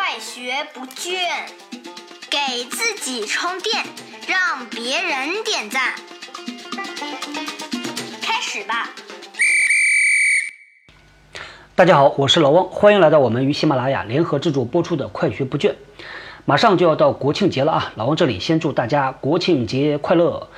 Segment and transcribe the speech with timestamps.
[0.00, 1.18] 快学不倦，
[2.30, 3.84] 给自己充电，
[4.28, 5.92] 让别人点赞。
[8.22, 8.90] 开始吧！
[11.74, 15.70] 大家好，我是老汪，欢迎来到我们与喜马拉雅联合制作播出的《快学不倦》。
[16.44, 17.92] 马上就要到国庆节了啊！
[17.96, 20.48] 老汪这里先祝大家国庆节快乐。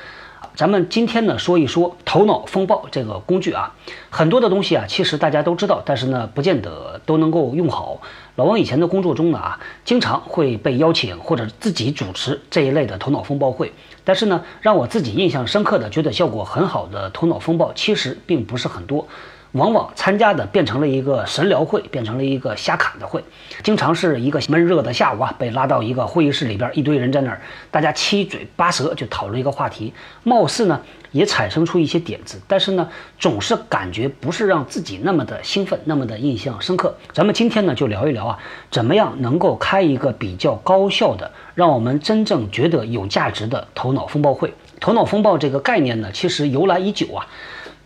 [0.60, 3.74] 咱们今天呢说一说头脑风暴这个工具啊，
[4.10, 8.02] 很多的东西啊，其实大家都知道，但是呢，不见得都能够用好。
[8.36, 13.72] 老王以前的工作中呢啊，经常会被邀请或者自己主持这一类的头脑风暴会，
[14.04, 19.08] 但是呢，让我自己印象深刻的、觉得效果很好的头脑风暴，其实并不是很多。
[19.52, 23.24] 往往参加的变成了一个神聊会，变成了一个瞎侃的会，
[23.64, 36.96] 经常是一个闷热的下午啊，被拉到一个会议室里边，一堆人在那儿，大家七嘴八舌就讨论一个话题，貌似呢也产生出一些点子，但是呢总是感觉不是让自己那么的兴奋，那么的印象深刻。
[37.12, 38.38] 咱们今天呢就聊一聊啊，
[38.70, 44.54] 怎么样能够开一个比较高效的，让我们真正觉得有价值的头脑风暴会。
[44.78, 47.26] 头脑风暴这个概念呢，其实由来已久啊。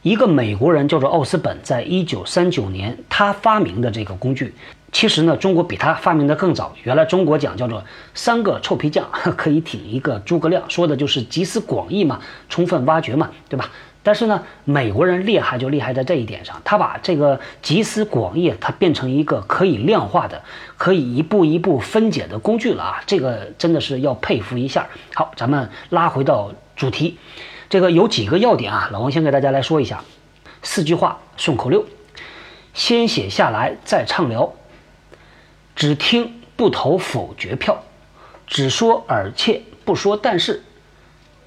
[0.05, 4.55] 一个美国人叫做奥斯本，在一九三九年，他发明的这个工具，
[4.93, 6.75] 其实呢，中国比他发明的更早。
[6.83, 13.71] 原来中国讲叫做“三个臭皮匠可以挺一个诸葛亮”，说的就是集思广益嘛，充分挖掘嘛，对吧？
[14.03, 20.43] 但是呢，美国人厉害就厉害在这一点上，他把这个集思广益，它变成一个可以量化的、
[20.77, 23.03] 可以一步一步分解的工具了啊！
[23.07, 24.87] 这个真的是要佩服一下。
[25.15, 27.17] 好，咱们拉回到主题。
[27.75, 30.05] 这个有几个要点啊，老王先给大家来说一下，
[30.63, 31.85] 四句话顺口溜：
[32.73, 34.53] 先写下来再畅聊，
[35.75, 37.83] 只听不投否决票，
[38.47, 40.63] 只说而且不说但是，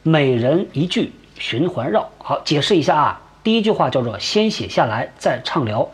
[0.04, 2.10] 每人一句循环绕。
[2.18, 5.90] 好，解释一下啊，第一句话叫做先写下来再畅聊。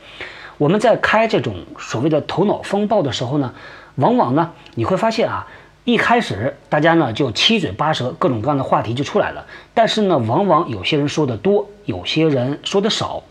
[0.57, 3.53] 我们在开这种所谓的头脑风暴的时候呢，
[3.97, 5.45] 往往呢你会发现啊。
[5.85, 9.45] 一开始大家呢就七嘴八舌，各种各样的话题就出来了。
[9.73, 13.21] 但是呢，往往有些人说的多，有些人说的少。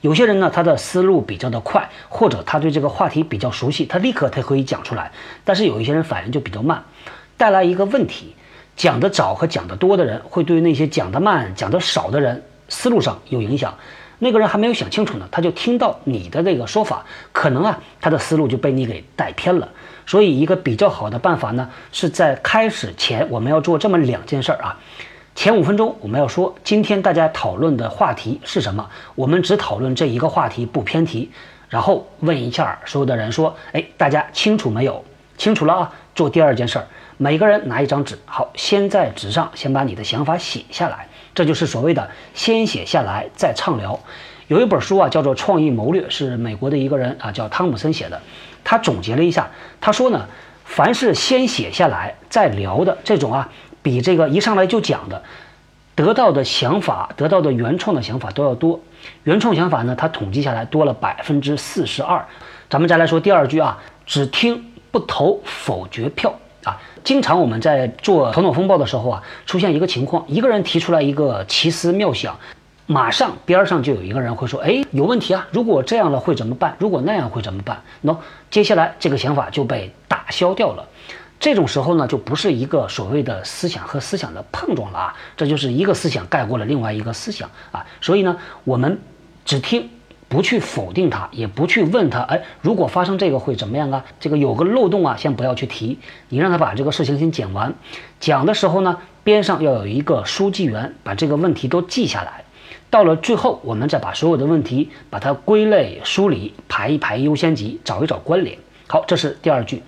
[0.00, 5.10] 有些人呢，他的思路比较的快，或者他对这个话题比较熟悉，他立刻他可以讲出来。
[5.42, 6.84] 但是有一些人反应就比较慢，
[7.36, 8.36] 带来一个问题：
[8.76, 13.74] 讲的早和讲的多的人，会对那些讲的慢、讲的少的人思路上有影响。
[14.20, 19.68] 那个人还没有想清楚呢，他就听到你的这个说法，可能啊，他的思路就被你给带偏了。
[20.06, 24.78] 所以，一个比较好的办法呢，是在开始前我们要做这么两件事儿啊。
[25.34, 31.30] 前五分钟我们要说今天大家讨论的话题是什么，我们只讨论这一个话题，不偏题。
[31.68, 35.04] 然后问一下所有的人说：“哎，大家清楚没有？
[35.36, 36.86] 清楚了啊。”做第二件事儿，
[37.18, 44.00] 每个人拿一张纸，好，先在纸上先把你的想法写下来，这就是所谓的先写下来再畅聊。
[44.48, 48.18] 有一本书啊，叫做《创意谋略》，是美国的一个人啊，叫汤姆森写的。
[48.68, 49.48] 他总结了一下，
[49.80, 50.26] 他说呢，
[50.64, 53.48] 凡是先写下来再聊的这种啊，
[53.80, 55.22] 比这个一上来就讲的，
[55.94, 58.80] 得到的想法、得到的原创的想法都要多。
[59.22, 62.26] 原创想法呢，他统计下来多了百分之四十二。
[62.68, 66.34] 咱们再来说第二句啊，只听不投否决票
[66.64, 66.76] 啊。
[67.04, 72.36] 经常我们在做头脑风暴的时候啊，出现一个情况，一个人提出来一个奇思妙想。
[72.88, 75.48] 马上边上就有一个人会说：“哎，有问题啊！
[75.50, 76.76] 如果这样了会怎么办？
[76.78, 78.16] 如果那样会怎么办？”喏，
[78.48, 80.86] 接下来这个想法就被打消掉了。
[81.40, 87.84] 这种时候呢，就不是一个所谓的思想和思想的碰撞了啊，这就是一个思想盖过了另外一个思想啊。
[88.00, 89.00] 所以呢，我们
[89.44, 89.90] 只听，
[90.28, 95.98] 不去否定他，也不去问他：“哎，如果发生这个会怎么样啊？”这个有个漏洞啊，先不要去提。
[96.28, 97.74] 你让他把这个事情先讲完。
[98.20, 102.44] 讲的时候呢，边上要有一个书记员，把这个问题都记下来。
[102.90, 108.56] 到了最后，我们再把所有的问题把它归类梳理，排一排优先级，找一找关联。
[108.86, 109.82] 好，这是第二句。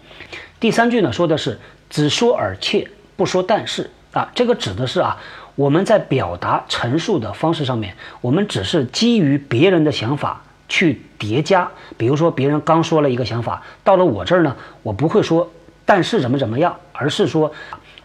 [0.60, 4.30] 第三句呢，说的是只说而切，不说但是啊。
[4.34, 5.16] 这个指的是啊，
[5.54, 11.70] 我们在表达陈述的方式上面，我们只是基于别人的想法去叠加。
[11.96, 15.50] 比如说，别人刚说了一个想法，到了我这儿呢，我不会说
[15.86, 17.52] 但是怎么怎么样，而是说。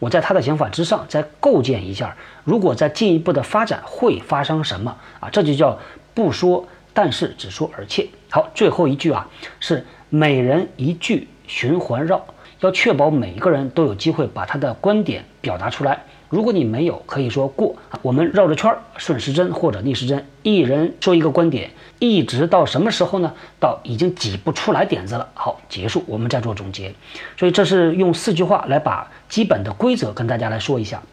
[0.03, 5.29] 我在他的想法之上再构建一下，如果再进一步的发展会发生什么啊？
[5.29, 5.79] 这就叫
[6.13, 8.09] 不说，但是只说而且。
[8.29, 9.25] 好，最后一句啊，
[9.61, 12.25] 是每人一句循环绕，
[12.59, 16.03] 要确保每一个人都有机会把他的观点表达出来。
[16.33, 17.75] 如果你没有，可以说过。
[18.01, 21.69] 我们绕着圈儿，顺时针或者逆时针，一人说一个观点，
[22.00, 23.31] 一直到什么时候呢？
[23.59, 25.30] 到已经挤不出来点子了。
[25.35, 26.91] 好，结束，我们再做总结。
[27.38, 31.03] 所以这是用四句话来把基本的规则跟大家来说一下。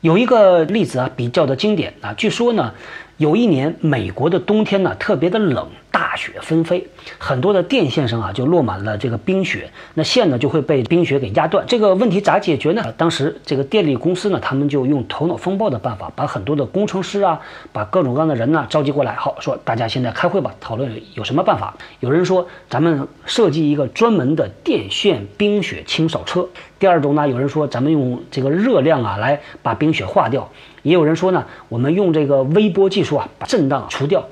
[0.00, 2.72] 有一个例子啊，比较的经典啊，据说呢，
[3.20, 6.88] 有一年美国的冬天呢特别的冷，大雪纷飞，
[7.18, 11.62] 很多的电线上啊就落满了这个冰雪，那线呢就会被冰雪给压断。
[11.68, 12.82] 这个问题咋解决呢？
[12.96, 17.38] 当时这个电力公司呢，他们就用头脑风暴的办法，把很多的工程师啊，
[17.72, 21.76] 把各种各样的人呢召集过来，好说大家现在开会吧，讨论有什么办法。
[22.00, 26.48] 有人说咱们设计一个专门的电线冰雪清扫车。
[26.78, 30.50] 第二种呢，有人说咱们用这个热量啊来把冰雪化掉。
[30.82, 34.26] 也有人说呢，我们用这个微波技术啊把震荡除掉。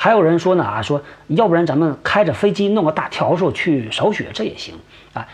[0.00, 4.74] 还有人说呢啊，说要不然咱们开着飞机弄个大笤帚去扫雪，这也行
[5.12, 5.26] 啊。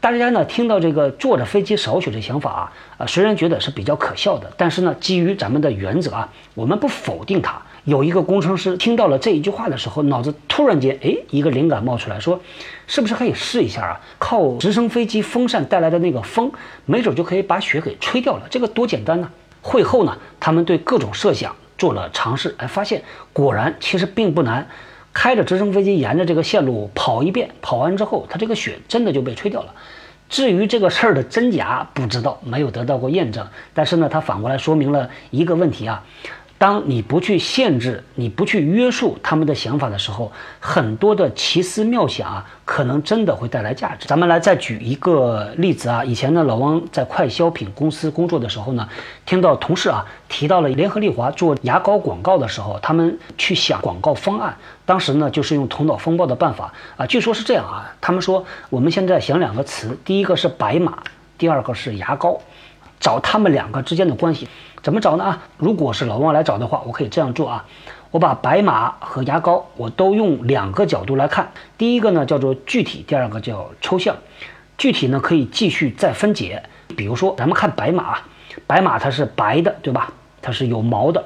[0.00, 7.60] 大家呢听到这个坐着飞机扫雪的想法啊，啊虽然觉得是比较可笑的，但是呢基于咱们的原则啊，我们不否定它。
[7.84, 12.40] 有一个工程师听到了这一句话的时候，脑子突然间哎一个灵感冒出来，说
[12.86, 14.00] 是不是可以试一下啊？
[14.18, 16.50] 靠直升飞机风扇带来的那个风，
[16.86, 18.46] 没准就可以把雪给吹掉了。
[18.48, 19.30] 这个多简单呢！
[19.66, 23.02] 会后呢，他们对各种设想做了尝试，哎，发现
[23.32, 24.68] 果然其实并不难。
[25.12, 29.74] 开着直升飞机沿着这个线路跑一遍，跑完之后，它这个雪真的就被吹掉了。
[30.28, 33.44] 至于这个事儿的真假，不知道，没有得到过验证。
[33.74, 36.04] 但是呢，它反过来说明了一个问题啊。
[36.58, 44.06] 当你不去限制、你不去约束他们的想法的时候，很多的奇思妙想啊，可能真的会带来价值。
[44.06, 48.88] 咱们来再举一个例子啊，以前呢，老汪在快消品公司工作的时候呢，
[49.26, 54.56] 听到同事啊提到了联合利华做牙膏广告的时候，他们去想广告方案，
[54.86, 61.02] 当时呢就是用头脑风暴的办法啊，据说是这样啊，他们说我们现在想两个词，第一个是白马，
[61.36, 62.40] 第二个是牙膏，
[62.98, 64.48] 找他们两个之间的关系。
[64.86, 65.24] 怎么找呢？
[65.24, 67.64] 啊，如果是老汪来找的话，我可以这样做啊，
[68.12, 71.50] 我把白马和牙膏，我都用两个角度来看。
[71.76, 74.14] 第一个呢叫做具体，第二个叫抽象。
[74.78, 76.62] 具体呢可以继续再分解，
[76.96, 78.18] 比如说咱们看白马，
[78.68, 80.12] 白马它是白的，对吧？
[80.40, 81.24] 它是有毛的。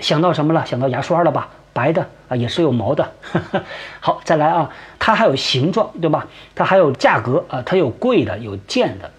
[0.00, 0.66] 想到什么了？
[0.66, 1.48] 想到牙刷了吧？
[1.72, 3.10] 白的啊，也是有毛的。
[4.00, 6.26] 好，再来啊，它还有形状，对吧？
[6.54, 9.10] 它还有价格啊，它有贵的，有贱的。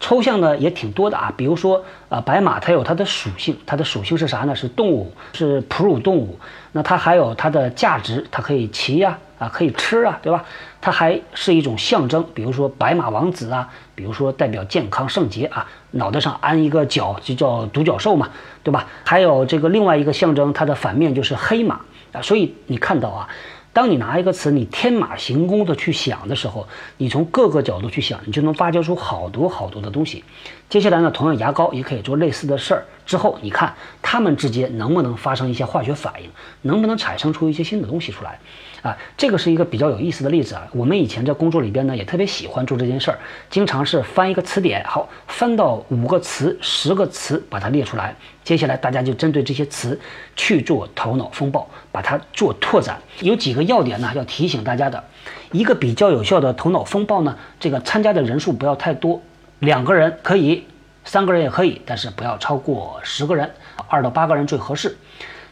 [0.00, 4.56] 抽象呢也挺多的啊，比如说啊，白马它有它的属性，它的属性是啥呢？
[4.56, 6.38] 是动物，是哺乳动物。
[6.72, 10.42] 那它还有它的价值，它可以骑呀，啊，可以吃啊，对吧？
[10.80, 18.30] 它还是一种象征，比如说白马王子啊，比如说代表健康圣洁啊，脑袋上安一个角就叫独角兽嘛，
[18.62, 18.86] 对吧？
[19.04, 21.80] 还有这个另外一个象征，它的反面就是黑马
[22.12, 22.22] 啊。
[22.22, 23.28] 所以你看到啊。
[23.72, 30.24] 当你拿一个词，你天马行空的去想的时候，你从各个角度去想，你就能发掘出好多好多的东西。
[30.68, 32.84] 接下来呢，同样牙膏也可以做类似的事儿。
[33.10, 36.30] 之后你看它们之间能不能发生一些化学反应，
[36.62, 38.38] 能不能产生出一些新的东西出来？
[38.82, 40.64] 啊，这个是一个比较有意思的例子啊。
[40.70, 43.18] 我们以前在工作里边呢，也特别喜欢做这件事儿，
[43.50, 48.14] 经常是翻一个词典，好，翻到五个词、十个词，把它列出来。
[48.44, 49.98] 接下来大家就针对这些词
[50.36, 52.96] 去做头脑风暴，把它做拓展。
[53.22, 55.02] 有几个要点呢，要提醒大家的。
[55.50, 59.20] 一个比较有效的头脑风暴呢，这个参加的人数不要太多，
[59.58, 60.64] 两个人可以，
[61.04, 63.50] 三个人也可以，但是不要超过十个人，
[63.88, 64.96] 二到八个人最合适。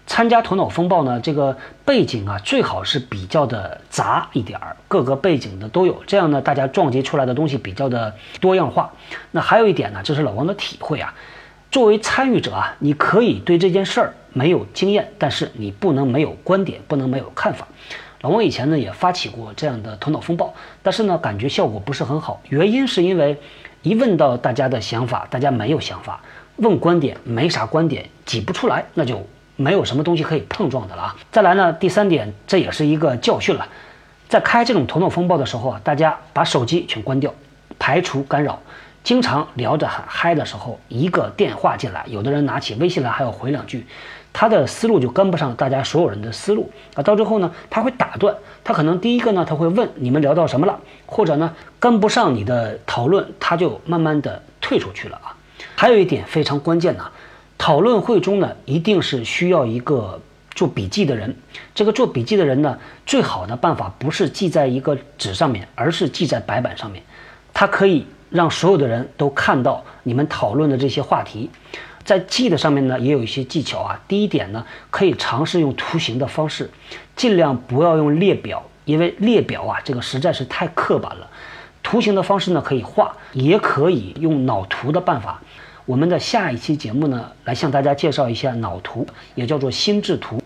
[0.06, 1.54] 参加头脑风暴呢，这个
[1.84, 8.90] 背景啊最好是比较的杂一点儿，各个背景的都有，这样呢大家撞击出来的东西比较的多样化。
[9.32, 11.12] 那还有一点呢，这是老王的体会啊，
[11.70, 17.68] 作为参与者啊，你可以对这件事儿没有经验，但是你不能没有观点，不能没有看法。
[18.22, 23.36] 老王以前呢也发起过这样的头脑风暴，但是呢感觉效果不是很好，原因是因为
[23.82, 26.20] 一问到大家的想法，大家没有想法；
[26.56, 29.26] 问观点，没啥观点，挤不出来，那就。
[29.60, 31.16] 没有什么东西可以碰撞的了啊！
[31.32, 33.66] 再来呢，第三点，这也是一个教训了，
[34.28, 37.34] 在开这种头脑风暴的时候啊，大家把手机全关掉，
[37.76, 38.60] 排除干扰。
[39.02, 43.84] 经常聊着很嗨的时候，一个电话进来，有的人拿起微信来还要回两句，
[44.32, 47.02] 他的思路就跟不上大家所有人的思路啊。
[47.02, 55.36] 到最后呢，他会打断，他可能第一个呢，他会问你们聊到什么了，或者呢跟不上你的讨论，他就慢慢的退出去了啊。
[55.74, 57.10] 还有一点非常关键呢。
[57.56, 60.20] 讨论会中呢，一定是需要一个
[60.54, 61.34] 做笔记的人。
[61.74, 67.02] 这个做笔记的人呢，最好的办法不是记在一个纸上面，而是记在白板上面。
[67.52, 71.50] 它可以让所有的人都看到你们讨论的这些话题。
[72.08, 74.00] 在记的上面呢，也有一些技巧啊。
[74.08, 76.70] 第一点呢，可以尝试用图形的方式，
[77.14, 81.28] 尽量不要用列表，因为列表啊，这个实在是太刻板了。
[81.82, 85.42] 图形的方式呢，可以画，也可以用脑图的办法。
[85.84, 90.42] 我们的下一期节目呢，来向大家介绍一下脑图，也叫做心智图。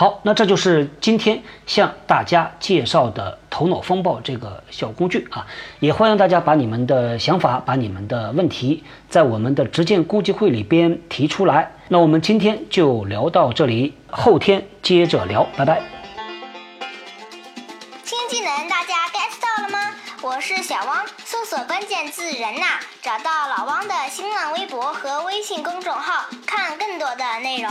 [0.00, 5.46] 好，那这就是今天向大家介绍的头脑风暴这个小工具啊，
[5.78, 11.70] 也欢迎大家把你们的想法、把你们的问题在我们的直见估计会里边提出来。
[11.88, 15.82] 那我们今天就聊到这里，后天接着聊，拜拜。
[18.02, 19.94] 新技能大家 get 到了吗？
[20.22, 27.70] 我是小汪，搜索关键字“人呐”，找到老汪的新浪微博和微信公众号，看更多的内容。